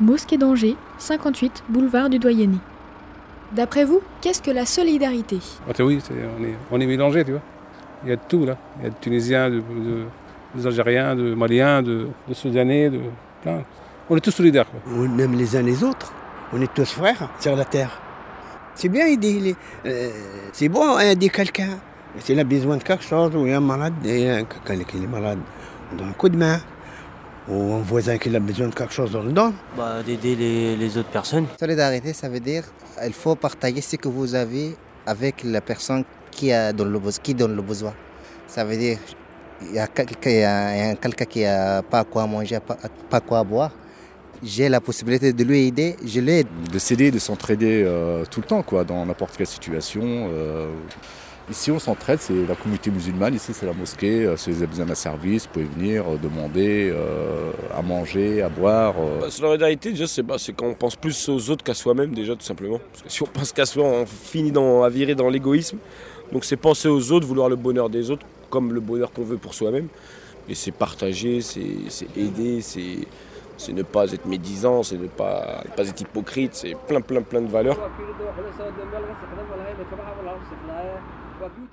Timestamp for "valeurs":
77.48-77.76